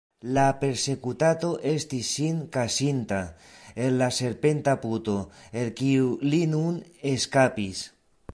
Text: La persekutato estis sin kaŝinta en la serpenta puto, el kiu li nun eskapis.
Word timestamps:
La 0.35 0.43
persekutato 0.61 1.49
estis 1.71 2.09
sin 2.19 2.39
kaŝinta 2.57 3.19
en 3.85 3.95
la 4.01 4.09
serpenta 4.21 4.75
puto, 4.87 5.19
el 5.63 5.71
kiu 5.83 6.11
li 6.33 6.43
nun 6.57 6.83
eskapis. 7.13 7.89